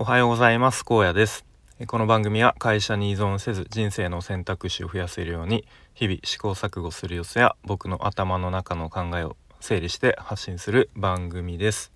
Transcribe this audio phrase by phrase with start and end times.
[0.00, 0.84] おはようございます。
[0.84, 1.44] 高野です。
[1.88, 11.90] この番組は会社に依存せず人生の選択肢を増やせるように日々試行錯誤する様子や僕の頭の中の考えを整理して発信する番組です。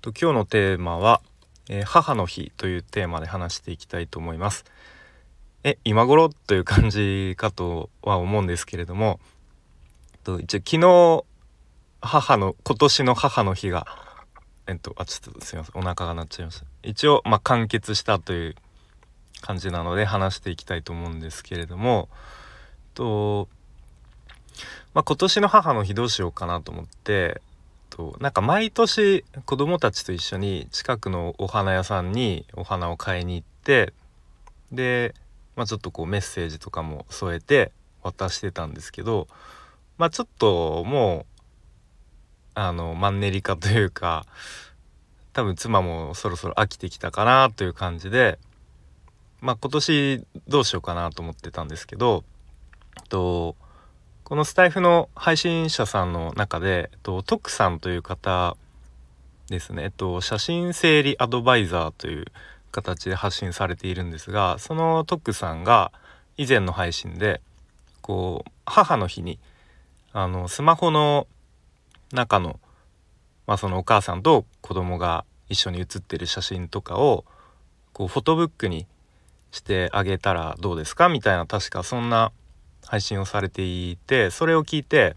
[0.00, 1.20] と今日のテーマは、
[1.68, 4.64] えー、母の日というテーマで話していきたいと思います。
[5.62, 9.20] え今頃という感じかとは思うんですけれども
[10.24, 11.24] と一応昨日
[12.00, 13.86] 母の今年の母の日が
[14.70, 15.78] えっとあちょっとすいません。
[15.78, 16.66] お腹が鳴っちゃいました。
[16.82, 18.54] 一応まあ完結したという
[19.40, 22.08] 感じなので話していきたいと思うんですけれども。
[22.94, 23.48] と
[24.94, 27.40] まあ、今年の母の日どうしようかなと思って
[27.88, 33.92] となんか毎年子供たちと一緒に近くのお花屋さんにお花を買いに行って
[34.72, 35.14] で、
[35.56, 39.28] まあ、ちょっとこうメッセージとかも添えて渡してたんですけど
[39.98, 41.29] まあちょっともう
[42.54, 44.26] あのマンネリ化というか
[45.32, 48.38] 多分妻もそろそろ飽きてきたかなという感じで
[49.40, 52.24] まあ今年どうしようかなと思ってたんですけど
[53.08, 53.56] と
[54.24, 58.56] このスタイフの配信者さんの中でと徳さんという方
[59.48, 62.26] ですね、えっと、写真整理アドバイザーという
[62.70, 65.90] 形で発信されているんですがその徳さんが
[66.36, 67.40] 以前の配信で
[68.00, 69.40] こう母の日に
[70.12, 71.26] あのスマホの
[72.12, 72.60] 中の、
[73.46, 77.24] まあ、そのお母さんと子供が一緒に写ってる写真とかを
[77.92, 78.86] こうフォトブックに
[79.50, 81.08] してあげたらどうですか？
[81.08, 82.30] みたいな確かそんな
[82.86, 85.16] 配信をされていてそれを聞いて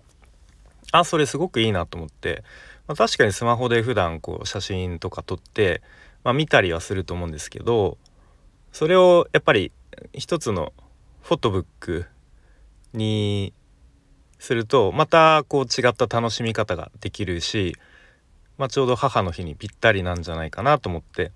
[0.92, 2.44] あそれすごくいいなと思って、
[2.88, 5.82] まあ、確かにスマホで普段こう写真とか撮って、
[6.24, 7.98] まあ、見たりはすると思うんですけど
[8.72, 9.72] それをやっぱり
[10.14, 10.74] 一つの
[11.22, 12.06] フォトブック
[12.94, 13.54] に
[14.44, 17.78] するとまたこう違った楽しみ方ができるし、
[18.58, 21.32] まあ、ちょうど母の日にぴったりなんじゃないかなと思って。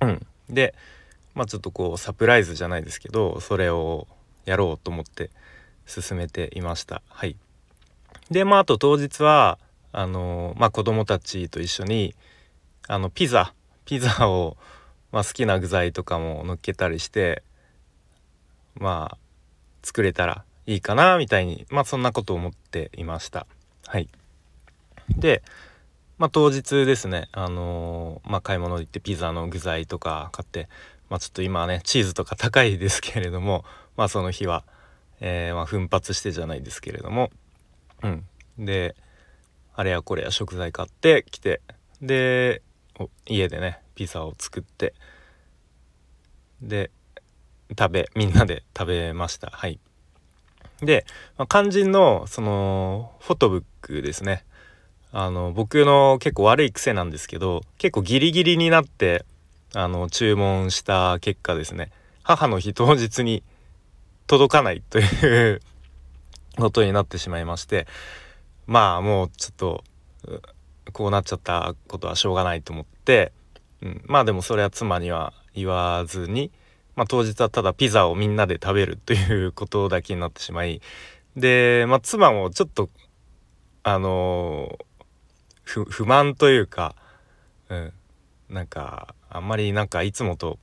[0.00, 0.24] うん。
[0.48, 0.72] で
[1.34, 4.06] まあちょっとこうサプライズじゃないですけどそれを
[4.44, 5.30] やろうと思って
[5.84, 7.02] 進めていました。
[7.08, 7.34] はい。
[8.30, 9.58] でまああと当日は
[9.90, 12.14] あのまあ子供たちと一緒に
[12.86, 13.52] あのピザ
[13.84, 14.56] ピザを、
[15.10, 17.42] まあ、好きな具材とかも乗っけたりして
[18.76, 19.18] まあ
[19.82, 23.46] 作れたらいいかなみたいにまあそんなことを思っていました。
[23.86, 24.10] はい。
[25.16, 25.42] で
[26.18, 30.68] まあ当日ですねあのー、まあ買い物行ってピザの具材とか買って
[31.08, 33.64] まあちょっと今はねチーズとか高いですけれども
[33.96, 34.62] まあその日は、
[35.20, 37.30] えー、ま奮発してじゃないですけれども
[38.02, 38.26] うん。
[38.58, 38.94] で
[39.74, 41.62] あれやこれや食材買ってきて
[42.02, 42.60] で
[43.24, 44.92] 家でねピザを作って
[46.60, 46.90] で
[47.70, 49.48] 食べみんなで食べました。
[49.50, 49.80] はい。
[50.82, 51.06] で、
[51.36, 54.44] まあ、肝心のそのフォトブックですね。
[55.10, 59.24] あの僕の結構悪い癖なんですけど結構ギリギリになって
[59.74, 61.90] あの注文した結果ですね。
[62.22, 63.42] 母の日当日に
[64.26, 65.60] 届かないという
[66.58, 67.86] ことになってしまいまして
[68.66, 69.84] まあもうちょっと
[70.92, 73.32] こうなっちゃったことはしょうがないと思って、
[73.80, 76.50] うん、まあでもそれは妻には言わずに
[76.98, 80.80] まあ、当日はただピザをみんなで食べるということだけになってしまい
[81.36, 82.90] で、まあ、妻もちょっと
[83.84, 86.96] あのー、不満というか、
[87.68, 87.92] うん、
[88.48, 90.58] なんかあんまりなんかいつもと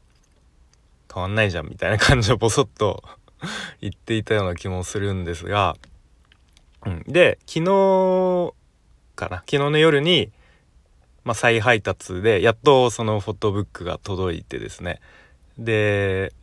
[1.12, 3.02] 変わんないじゃんみたいな感じをボソッと
[3.79, 5.78] 言っていたような気もするんですが、
[6.85, 8.53] うん、で昨日
[9.16, 10.34] かな昨日の夜に、
[11.23, 15.00] まあ、再配達でやっとそのフォトブックが届いてですね
[15.57, 16.33] で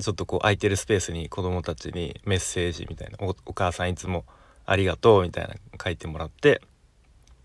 [0.00, 4.24] ちょっとこう空いてるスペースに子供たちにメッセージみたいなお「母さんいつも
[4.66, 6.60] ありがとう」みたいな書いてもらって、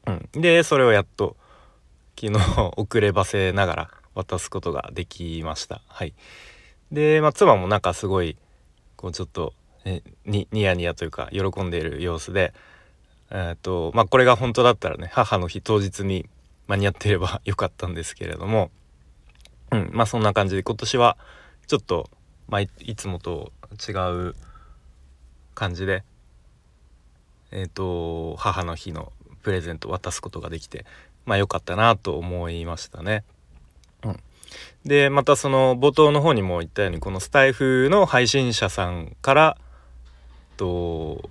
[0.07, 1.35] うん、でそれをやっと
[2.19, 2.39] 昨日
[2.77, 5.81] 遅ればせながら渡すことができました。
[5.88, 6.13] はい。
[6.91, 8.35] で、まあ、妻もなんかすごい
[8.95, 9.53] こうちょっと
[10.25, 12.53] ニヤニヤというか喜んでいる様子で
[13.31, 16.27] えー、とまあこれが本当だったらね母の日当日に
[16.67, 18.71] 間に合ってればよかったんですけれども
[19.71, 21.18] うん、まあそんな感じで今年は
[21.68, 22.10] ちょっと、
[22.48, 23.51] まあ、いつもと
[23.88, 23.92] 違
[24.30, 24.36] う
[25.54, 26.04] 感じで
[27.51, 29.12] えっ、ー、と母の日の
[29.44, 30.86] プレゼント渡すことができて
[31.25, 33.24] まあ良かったなと思いましたね。
[34.04, 34.19] うん、
[34.86, 39.57] でまたその冒頭の方にも言ったようにこのスタイフの配信者さんから
[40.57, 41.30] と、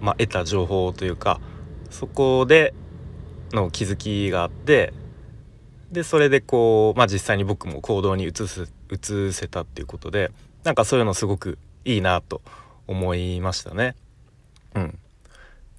[0.00, 1.40] まあ、得た情報というか
[1.90, 2.74] そこで
[3.52, 4.92] の気づきがあって
[5.92, 10.32] でそれでこう、まあ、実際に僕も行動に移す移せたっていうことで
[10.64, 12.40] なんかそういうのすごくいいなと
[12.86, 13.94] 思いましたね。
[14.74, 14.98] うん、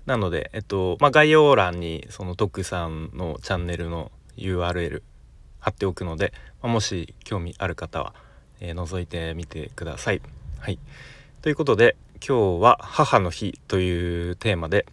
[0.06, 5.02] なので、えっとまあ、概要欄にその徳さんのチャンネルの URL
[5.60, 8.14] 貼っておくので、まもし興味ある方は、
[8.60, 10.22] えー、覗いてみてください。
[10.60, 10.78] はい、
[11.42, 11.96] ということで
[12.26, 14.86] 今日は母の日というテーマで、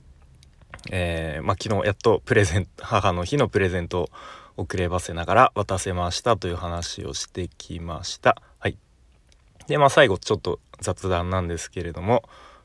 [0.91, 4.11] えー、まあ、昨日やっとプレゼント母の日のプレゼントを
[4.61, 8.37] 遅ればせながら渡せましたという話をしてきました。
[8.59, 8.77] はい、
[9.67, 12.23] でまあ最後ちょっと雑談なんですけれども。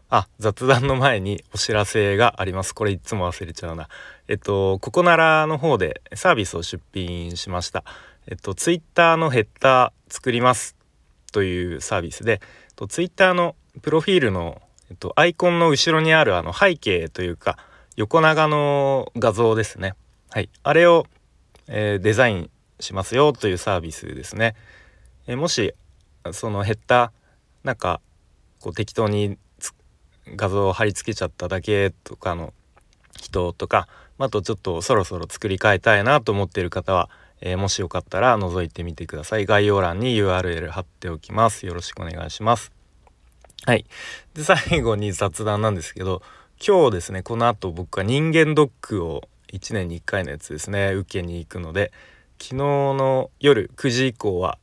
[0.08, 2.76] あ雑談の前にお知らせがあります。
[2.76, 3.90] これいつも忘れちゃうな。
[4.28, 7.84] えっとここならの方でサービスを出品しました。
[8.28, 10.76] えっとツイッターのヘッダー作ります
[11.32, 12.40] というサービスで。
[12.76, 17.58] とツイッターのプロフィールの、えっと、アイコンの後ろにあるあの背景というか
[17.96, 19.96] 横長の画像ですね。
[20.30, 20.50] はい。
[20.64, 21.08] あれを、
[21.68, 24.56] えー、デザインしますよというサービスですね、
[25.28, 25.74] え、もし
[26.32, 27.12] そのヘッダー
[27.64, 28.02] なんか
[28.60, 29.38] こう適当に
[30.36, 32.54] 画像を貼り付けちゃっただけとかの
[33.22, 37.10] 人とかあとちょっとそろそろ作り変えたいなと思っている方は、
[37.42, 39.46] えー、もしよかったら覗いてみてください。
[39.46, 41.66] 概要欄に URL 貼っておきます。
[41.66, 42.72] よろしくお願いします。
[43.66, 43.86] はい。
[44.34, 46.22] で最後に雑談なんですけど
[46.66, 50.94] 今日ですねこの後僕は人間ドックを1年に1回のやつですね。
[50.94, 51.92] 受けに行くので。
[52.38, 54.58] 昨日の夜9時以降は、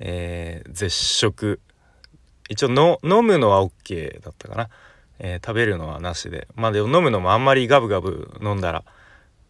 [0.00, 1.60] えー、絶食。
[2.48, 4.68] 一応の飲むのは OK だったかな。
[5.18, 6.48] えー、食べるのはなしで。
[6.54, 8.84] まあでも飲むのもあんまりガブガブ飲んだら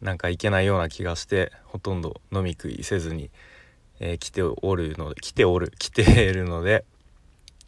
[0.01, 3.31] なんかいけないような気がしてほとんど飲み食いせずに、
[4.01, 6.85] えー、来ておるので来ておる 来ているので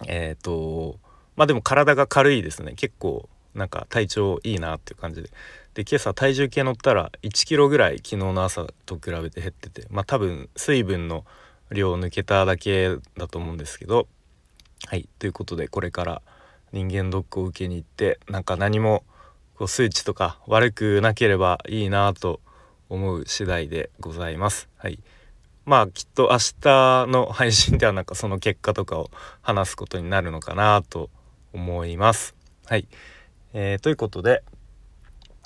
[0.06, 0.98] えっ、ー、と
[1.36, 2.74] まあでも体が軽いですね。
[2.76, 5.30] 結構なんか体調いいなっていう感じで。
[5.76, 11.26] で今朝体重計乗ったら1キロぐらい昨日の朝と比べて減っててまあ多分水分の
[11.70, 14.08] 量を抜けただけだと思うんですけど
[14.86, 16.22] はいということでこれから
[16.72, 19.04] 人間ドックを受けに行ってなんか何も
[19.58, 22.40] こう数値とか悪くなければいいなと
[22.88, 24.70] 思う次第でございます。
[24.78, 24.98] はい、
[25.66, 29.10] まあきっと明日の配信ではなんかその結果とかを
[29.42, 31.10] 話すことになるのかなと
[31.52, 32.34] 思います。
[32.64, 32.88] はい、
[33.52, 34.42] えー、ということで、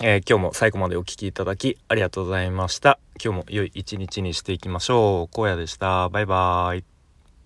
[0.02, 2.99] えー、今日も最後までお聴きいただきありがとうございました。
[3.23, 5.41] 今日も良い一日にしていきましょう。
[5.41, 6.08] 荒野でした。
[6.08, 7.00] バイバーイ。